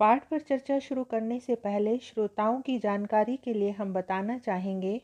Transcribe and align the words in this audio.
पाठ 0.00 0.28
पर 0.28 0.38
चर्चा 0.38 0.78
शुरू 0.78 1.02
करने 1.04 1.38
से 1.40 1.54
पहले 1.54 1.98
श्रोताओं 1.98 2.60
की 2.60 2.78
जानकारी 2.78 3.36
के 3.36 3.52
लिए 3.52 3.70
हम 3.70 3.92
बताना 3.92 4.38
चाहेंगे, 4.38 5.00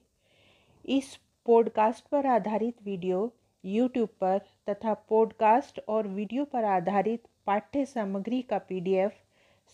इस 0.85 1.19
पॉडकास्ट 1.47 2.07
पर 2.09 2.27
आधारित 2.27 2.77
वीडियो, 2.85 3.35
यूट्यूब 3.65 4.09
पर 4.21 4.39
तथा 4.69 4.95
पॉडकास्ट 4.95 5.81
और 5.89 6.07
वीडियो 6.09 6.45
पर 6.45 6.65
आधारित 6.65 7.23
पाठ्य 7.47 7.85
सामग्री 7.85 8.41
का 8.43 8.59
पीडीएफ 8.59 9.13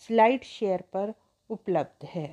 स्लाइड 0.07 0.43
शेयर 0.43 0.81
पर 0.93 1.13
उपलब्ध 1.49 2.05
है। 2.05 2.27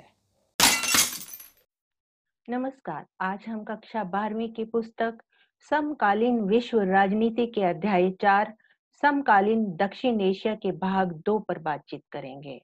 नमस्कार, 2.48 3.06
आज 3.20 3.44
हम 3.48 3.62
कक्षा 3.64 4.04
बारहवीं 4.04 4.48
की 4.52 4.64
पुस्तक, 4.64 5.22
समकालीन 5.70 6.40
विश्व 6.40 6.80
राजनीति 6.80 7.46
के 7.46 7.62
अध्याय 7.62 8.10
चार, 8.10 8.54
समकालीन 9.02 9.64
दक्षिण 9.76 10.20
एशिया 10.20 10.54
के 10.54 10.72
भाग 10.72 11.12
दो 11.26 11.38
पर 11.38 11.58
बातचीत 11.58 12.02
करेंगे। 12.12 12.60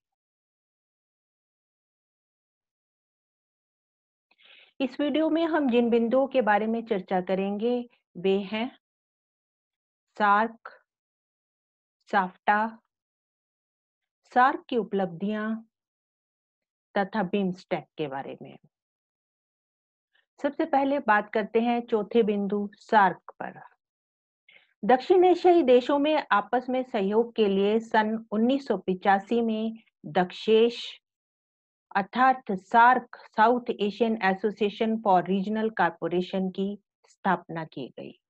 इस 4.81 5.01
वीडियो 5.01 5.31
में 5.31 5.45
हम 5.45 5.71
जिन 5.71 5.91
बिंदुओं 5.91 6.27
के 6.27 6.41
बारे 6.41 6.67
में 6.67 6.87
चर्चा 6.87 7.21
करेंगे, 7.21 7.91
वे 8.17 8.39
हैं 8.39 8.79
सार्क, 10.19 10.71
साफ्टा, 12.13 12.79
सार्क 14.35 14.65
की 14.69 14.77
उपलब्धियाँ 14.77 15.69
तथा 16.99 17.23
बिम्स्टेक 17.23 17.85
के 17.99 18.07
बारे 18.07 18.39
में। 18.43 18.59
सबसे 20.43 20.65
पहले 20.65 20.99
बात 20.99 21.33
करते 21.33 21.61
हैं 21.61 21.87
चौथे 21.87 22.23
बिंदु, 22.23 22.71
सार्क 22.75 23.33
पर। 23.43 23.61
दक्षिण 24.85 25.25
एशियाई 25.25 25.63
देशों 25.63 25.99
में 25.99 26.27
आपस 26.33 26.67
में 26.69 26.83
सहयोग 26.83 27.35
के 27.35 27.49
लिए 27.49 27.79
सन 27.81 28.27
उन्नीस 28.31 28.69
में 29.33 29.79
दक्षेश 30.07 31.01
अर्थात 31.97 32.43
SAARC, 32.53 33.17
South 33.37 33.71
Asian 33.81 34.19
association 34.23 34.97
for 34.97 35.25
regional 35.25 35.71
corporation 35.71 36.51
की 36.51 36.79
स्थापना 37.09 37.65
की 37.65 37.89
गई। 37.89 38.21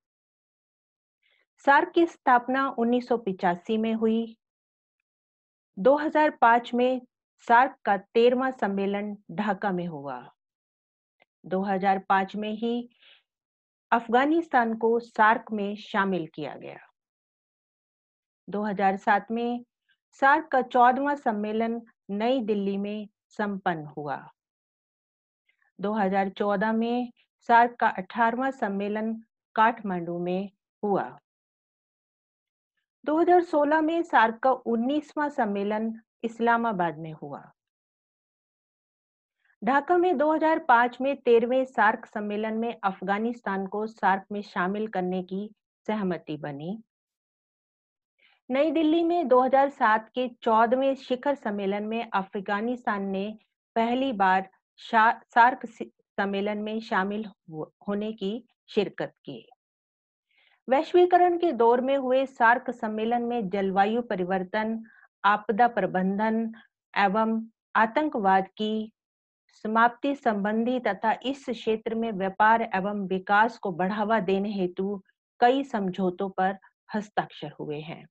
सार्क 1.59 1.93
की 1.95 2.07
स्थापना 2.07 2.69
उन्नीस 2.69 3.09
में 3.71 3.95
हुई। 3.95 4.37
2005 5.79 6.75
में 6.75 7.01
सार्क 7.39 7.77
का 7.85 7.97
तेरवा 7.97 8.51
सम्मेलन 8.51 9.17
ढाका 9.33 9.73
में 9.73 9.87
हुआ। 9.87 10.33
2005 11.45 12.37
में 12.37 12.53
ही 12.53 12.89
अफ़गानिस्तान 13.93 14.75
को 14.75 15.01
सार्क 15.01 15.45
में 15.53 15.77
शामिल 15.77 16.27
किया 16.35 16.55
गया। 16.55 16.79
2007 18.49 19.31
में 19.31 19.65
सार्क 20.11 20.49
का 20.49 20.63
चौदवा 20.63 21.15
सम्मेलन 21.15 21.83
नई 22.11 22.41
दिल्ली 22.41 22.77
में 22.77 23.09
संपन्न 23.29 23.87
हुआ। 23.87 24.31
2014 25.81 26.73
में 26.73 27.13
सार्क 27.41 27.77
का 27.77 27.89
18वां 27.89 28.51
सम्मेलन 28.51 29.23
काठमांडू 29.55 30.19
में 30.19 30.51
हुआ। 30.85 31.19
2016 33.05 33.81
में 33.81 34.03
सार्क 34.03 34.39
का 34.39 34.51
19वां 34.51 35.29
सम्मेलन 35.29 36.01
इस्लामाबाद 36.23 36.99
में 36.99 37.13
हुआ। 37.13 37.53
ढाका 39.65 39.97
में 39.97 40.19
2005 40.19 41.01
में 41.01 41.17
तेरहवें 41.17 41.65
सार्क 41.65 42.07
सम्मेलन 42.07 42.55
में 42.55 42.81
अफ़गानिस्तान 42.85 43.67
को 43.67 43.87
सार्क 43.87 44.25
में 44.33 44.43
शामिल 44.43 44.87
करने 44.89 45.23
की 45.23 45.51
सहमति 45.87 46.37
बनी। 46.37 46.83
नई 48.51 48.71
दिल्ली 48.71 49.03
में 49.05 49.29
2007 49.29 50.09
के 50.09 50.29
चौदहवें 50.43 50.95
शिखर 50.95 51.35
सम्मेलन 51.35 51.83
में 51.83 52.11
अफ़गानिस्तान 52.15 53.07
ने 53.07 53.39
पहली 53.77 54.13
बार 54.13 54.49
सार्क 54.81 55.67
सम्मेलन 55.67 56.59
में 56.59 56.79
शामिल 56.81 57.27
होने 57.89 58.13
की 58.13 58.31
शिरकत 58.69 59.13
की। 59.25 59.49
वैश्वीकरण 60.69 61.39
के 61.39 61.53
दौर 61.53 61.81
में 61.81 61.97
हुए 61.97 62.25
सार्क 62.27 62.71
सम्मेलन 62.71 63.23
में 63.23 63.49
जलवायु 63.49 64.03
परिवर्तन, 64.03 64.83
आपदा 65.25 65.69
प्रबंधन 65.69 66.53
एवं 66.95 67.41
आतंकवाद 67.77 68.49
की 68.49 68.93
समाप्ति 69.65 70.15
संबंधी 70.15 70.81
तथा 70.81 71.19
इस 71.25 71.47
क्षेत्र 71.51 71.95
में 71.95 72.11
व्यापार 72.13 72.71
एवं 72.75 73.07
विकास 73.09 73.59
को 73.59 73.73
बढ़ावा 73.73 74.21
देने 74.23 74.53
हेतु 74.53 75.03
कई 75.41 75.65
समझौतों 75.65 76.31
पर 76.31 76.59
हस्ताक्षर 76.95 77.53
हुए 77.61 77.81
हैं। 77.81 78.05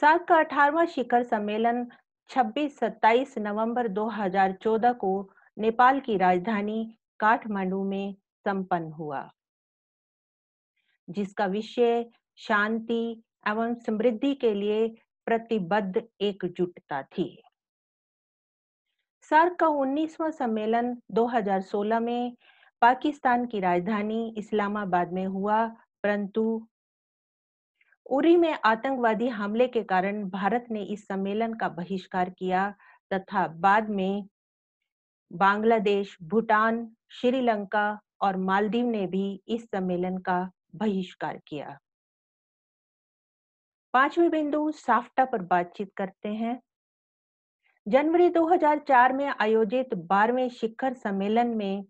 सार्क 0.00 0.22
का 0.22 0.36
अठारवा 0.36 0.84
शिखर 0.84 1.22
सम्मेलन 1.22 1.86
26-27 2.28 3.38
नवंबर 3.38 3.88
2014 3.88 4.92
को 4.92 5.30
नेपाल 5.58 6.00
की 6.00 6.16
राजधानी 6.16 6.98
काठमांडू 7.20 7.84
में 7.84 8.14
संपन्न 8.44 8.92
हुआ। 8.92 9.30
जिसका 11.10 11.46
विषय 11.46 12.10
शांति 12.36 13.22
एवं 13.48 13.74
समृद्धि 13.74 14.34
के 14.34 14.54
लिए 14.54 14.88
प्रतिबद्ध 15.26 16.02
एकजुटता 16.20 17.02
थी। 17.02 17.42
सार्क 19.20 19.56
का 19.56 19.66
19वां 19.66 20.30
सम्मेलन 20.30 20.96
2016 21.10 22.00
में 22.00 22.36
पाकिस्तान 22.80 23.46
की 23.46 23.60
राजधानी 23.60 24.34
इस्लामाबाद 24.38 25.12
में 25.12 25.26
हुआ, 25.26 25.66
परंतु 26.02 26.68
उरी 28.10 28.36
में 28.36 28.58
आतंकवादी 28.64 29.28
हमले 29.28 29.68
के 29.68 29.82
कारण 29.82 30.30
भारत 30.30 30.66
ने 30.70 30.82
इस 30.82 31.06
सम्मेलन 31.06 31.54
का 31.54 31.68
बहिष्कार 31.68 32.30
किया 32.30 32.74
तथा 33.12 33.46
बाद 33.48 33.88
में 33.90 34.28
बांग्लादेश, 35.32 36.16
भूटान, 36.22 36.96
श्रीलंका 37.10 38.00
और 38.20 38.36
मालदीव 38.36 38.86
ने 38.86 39.06
भी 39.06 39.42
इस 39.48 39.64
सम्मेलन 39.64 40.18
का 40.18 40.50
बहिष्कार 40.74 41.40
किया। 41.46 41.78
पांचवी 43.92 44.28
बिंदु, 44.28 44.70
साफ्टा 44.70 45.24
पर 45.24 45.42
बातचीत 45.42 45.92
करते 45.96 46.28
हैं। 46.28 46.60
जनवरी 47.88 48.28
2004 48.28 49.12
में 49.12 49.26
आयोजित 49.26 49.94
बारहवें 49.94 50.48
शिखर 50.48 50.92
सम्मेलन 50.94 51.46
में 51.46 51.84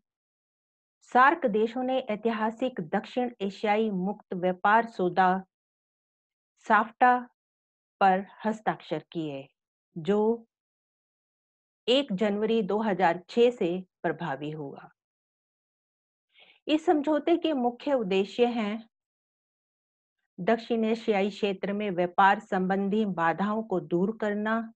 सार्क 1.12 1.46
देशों 1.46 1.82
ने 1.82 1.98
ऐतिहासिक 1.98 2.80
दक्षिण 2.80 3.30
एशियाई 3.40 3.90
मुक्त 3.90 4.34
व्यापार 4.34 4.86
सौदा 4.86 5.44
साफ्टा 6.68 7.16
पर 8.00 8.24
हस्ताक्षर 8.44 9.04
किए, 9.12 9.48
जो 9.96 10.46
1 11.88 12.12
जनवरी 12.12 12.62
2006 12.62 13.50
से 13.50 13.68
प्रभावी 14.02 14.50
हुआ। 14.50 14.88
इस 16.66 16.86
समझौते 16.86 17.36
के 17.36 17.52
मुख्य 17.52 17.94
उद्देश्य 17.94 18.46
हैं 18.46 18.88
दक्षिण 20.38 20.84
एशियाई 20.84 21.30
क्षेत्र 21.30 21.72
में 21.72 21.90
व्यापार 21.90 22.40
संबंधी 22.40 23.04
बाधाओं 23.04 23.62
को 23.62 23.80
दूर 23.80 24.16
करना 24.20 24.72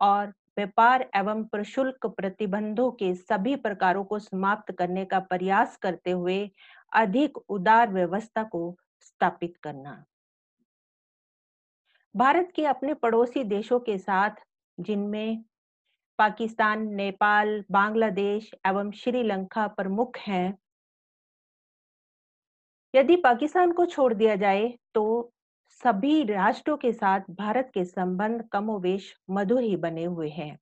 और 0.00 0.26
व्यापार 0.56 1.10
एवं 1.16 1.44
प्रशुल्क 1.44 2.06
प्रतिबंधों 2.06 2.90
के 2.92 3.14
सभी 3.14 3.56
प्रकारों 3.56 4.04
को 4.04 4.18
समाप्त 4.18 4.72
करने 4.72 5.04
का 5.04 5.18
प्रयास 5.20 5.76
करते 5.76 6.10
हुए 6.10 6.50
अधिक 6.92 7.38
उदार 7.50 7.92
व्यवस्था 7.92 8.42
को 8.42 8.76
स्थापित 9.02 9.56
करना। 9.56 10.04
भारत 12.14 12.52
के 12.56 12.64
अपने 12.66 12.94
पड़ोसी 12.94 13.44
देशों 13.44 13.80
के 13.80 13.98
साथ, 13.98 14.30
जिनमें 14.78 15.44
पाकिस्तान, 16.18 16.88
नेपाल, 16.94 17.64
बांग्लादेश 17.70 18.50
एवं 18.66 18.90
श्रीलंका 18.92 19.66
प्रमुख 19.68 20.18
हैं, 20.18 20.58
यदि 22.94 23.16
पाकिस्तान 23.16 23.72
को 23.72 23.86
छोड़ 23.86 24.12
दिया 24.14 24.36
जाए 24.36 24.78
तो 24.94 25.32
सभी 25.82 26.22
राष्ट्रों 26.24 26.76
के 26.76 26.92
साथ 26.92 27.20
भारत 27.30 27.70
के 27.74 27.84
संबंध 27.84 28.48
कमोवेश 28.52 29.14
मधुर 29.30 29.62
ही 29.62 29.76
बने 29.76 30.04
हुए 30.04 30.28
हैं। 30.28 30.58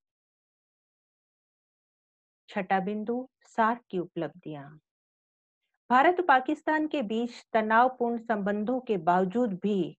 छठा 2.49 2.79
बिंदु 2.81 3.29
सार्क 3.47 3.82
की 3.91 3.99
उपलब्धियाँ। 3.99 4.79
भारत 5.90 6.20
पाकिस्तान 6.20 6.87
के 6.87 7.02
बीच 7.02 7.31
तनावपूर्ण 7.52 8.19
संबंधों 8.19 8.81
के 8.81 8.96
बावजूद 8.96 9.54
भी 9.62 9.96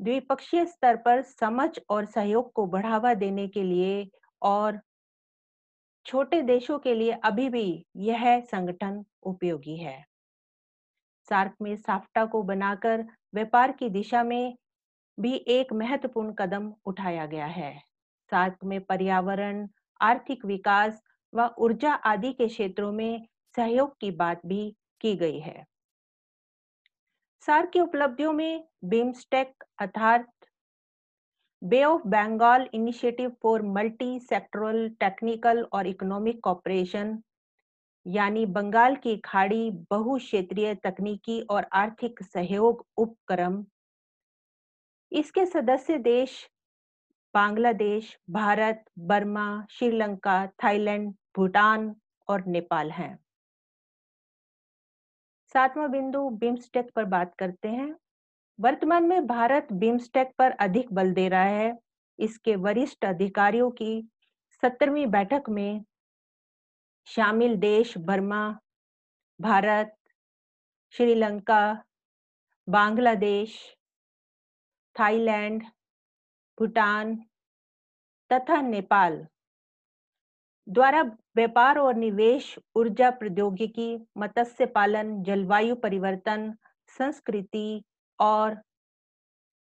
द्विपक्षीय 0.00 0.64
स्तर 0.66 0.96
पर 0.96 1.22
समझ 1.22 1.68
और 1.90 2.04
सहयोग 2.04 2.52
को 2.52 2.66
बढ़ावा 2.66 3.14
देने 3.14 3.48
के 3.48 3.62
लिए 3.62 4.08
और 4.42 4.80
छोटे 6.06 6.42
देशों 6.42 6.78
के 6.78 6.94
लिए 6.94 7.12
अभी 7.12 7.48
भी 7.48 7.86
यह 7.96 8.40
संगठन 8.40 9.04
उपयोगी 9.22 9.76
है। 9.76 10.04
सार्क 11.28 11.54
में 11.62 11.76
साफ्टा 11.76 12.24
को 12.24 12.42
बनाकर 12.42 13.06
व्यापार 13.34 13.72
की 13.72 13.88
दिशा 13.90 14.22
में 14.22 14.56
भी 15.18 15.34
एक 15.34 15.72
महत्वपूर्ण 15.72 16.32
कदम 16.32 16.74
उठाया 16.86 17.26
गया 17.26 17.46
है। 17.46 17.78
सार्क 18.32 18.64
में 18.64 18.80
पर्यावरण, 18.80 19.68
आर्थिक 20.00 20.44
विकास 20.44 21.02
व 21.32 21.54
ऊर्जा 21.58 21.94
आदि 21.94 22.32
के 22.32 22.48
क्षेत्रों 22.48 22.92
में 22.92 23.26
सहयोग 23.58 23.96
की 24.00 24.10
बात 24.10 24.46
भी 24.46 24.76
की 25.00 25.14
गई 25.16 25.38
है। 25.40 25.64
सार्क 27.42 27.70
की 27.70 27.80
उपलब्धियों 27.80 28.32
में 28.32 28.64
बिम्स्टेक 28.84 29.64
अर्थात 29.78 30.26
bay 31.62 31.82
of 31.84 32.02
Bengal 32.08 32.68
initiative 32.74 33.30
for 33.42 33.62
multi 33.62 34.18
sectoral 34.20 34.88
technical 35.00 35.62
और 35.72 35.86
इकोनॉमिक 35.86 36.40
कॉपरेशन 36.42 37.18
यानी 38.06 38.46
बंगाल 38.46 38.96
की 38.96 39.16
खाड़ी 39.16 39.70
बहुक्षेत्रीय 39.90 40.74
तकनीकी 40.74 41.40
और 41.50 41.66
आर्थिक 41.72 42.22
सहयोग 42.22 42.86
उपक्रम। 42.96 43.64
इसके 45.12 45.46
सदस्य 45.46 45.98
देश 45.98 46.48
बांग्लादेश, 47.34 48.16
भारत, 48.30 48.84
बर्मा, 48.98 49.66
श्रीलंका, 49.70 50.46
थाईलैंड, 50.64 51.12
भूटान 51.36 51.94
और 52.28 52.46
नेपाल 52.46 52.90
हैं। 52.90 53.16
सातवां 55.52 55.90
बिंदु 55.90 56.28
बिम्स्टेक 56.30 56.90
पर 56.90 57.04
बात 57.04 57.34
करते 57.38 57.68
हैं। 57.68 57.96
वर्तमान 58.60 59.04
में 59.04 59.26
भारत 59.26 59.68
बिम्स्टेक 59.72 60.32
पर 60.38 60.50
अधिक 60.50 60.92
बल 60.92 61.12
दे 61.12 61.28
रहा 61.28 61.42
है। 61.42 61.78
इसके 62.18 62.56
वरिष्ठ 62.56 63.04
अधिकारियों 63.04 63.70
की 63.70 64.08
सत्तरवीं 64.62 65.06
बैठक 65.06 65.42
में 65.48 65.84
शामिल 67.06 67.56
देश 67.56 67.98
बर्मा, 67.98 68.58
भारत, 69.40 69.96
श्रीलंका, 70.90 71.84
बांग्लादेश, 72.68 73.76
थाईलैंड, 74.96 75.62
भूटान 76.58 77.16
तथा 78.32 78.60
नेपाल। 78.60 79.26
द्वारा 80.68 81.02
व्यापार 81.36 81.78
और 81.78 81.94
निवेश, 81.94 82.58
ऊर्जा 82.76 83.10
प्रौद्योगिकी, 83.10 84.06
मत्स्य 84.18 84.66
पालन, 84.66 85.22
जलवायु 85.22 85.74
परिवर्तन, 85.74 86.54
संस्कृति 86.98 87.84
और 88.20 88.56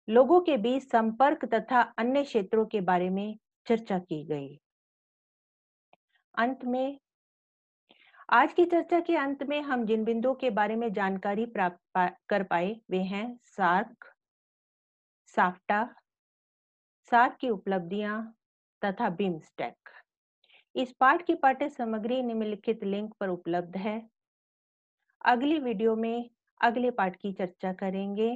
लोगों 0.08 0.40
के 0.40 0.56
बीच 0.56 0.82
संपर्क 0.82 1.44
तथा 1.44 1.80
अन्य 1.98 2.22
क्षेत्रों 2.24 2.66
के 2.66 2.80
बारे 2.80 3.10
में 3.10 3.38
चर्चा 3.66 3.98
की 3.98 4.24
गई। 4.24 4.60
अंत 6.38 6.64
में, 6.64 6.98
आज 8.30 8.52
की 8.52 8.64
चर्चा 8.64 9.00
के 9.00 9.16
अंत 9.16 9.42
में 9.42 9.60
हम 9.62 9.84
जिन 9.86 10.04
बिंदुओं 10.04 10.34
के 10.34 10.50
बारे 10.50 10.76
में 10.76 10.92
जानकारी 10.92 11.46
प्राप्त 11.46 12.14
कर 12.28 12.42
पाए, 12.42 12.76
वे 12.90 12.98
हैं 12.98 13.38
सार्क, 13.44 14.14
साफ्टा, 15.26 15.94
सार्क 17.10 17.36
की 17.40 17.50
उपलब्धियाँ 17.50 18.34
तथा 18.84 19.08
बिम्स्टेक। 19.08 19.76
इस 20.76 20.90
पाठ 21.00 21.22
की 21.26 21.34
पाठ्य 21.34 21.68
सामग्री 21.68 22.20
निम्नलिखित 22.22 22.82
लिंक 22.84 23.12
पर 23.20 23.28
उपलब्ध 23.28 23.76
है। 23.76 23.96
अगली 25.24 25.58
वीडियो 25.58 25.94
में 25.96 26.28
अगले 26.60 26.90
पाठ 26.90 27.16
की 27.16 27.32
चर्चा 27.32 27.72
करेंगे। 27.72 28.28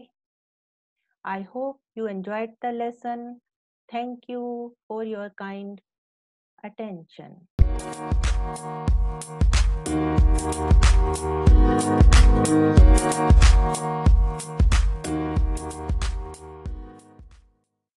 I 1.25 1.43
hope 1.55 1.81
you 1.99 2.07
enjoyed 2.07 2.55
the 2.65 2.73
lesson 2.75 3.33
thank 3.89 4.31
you 4.31 4.43
for 4.89 5.07
your 5.07 5.29
kind 5.39 5.81
attention. 6.65 7.37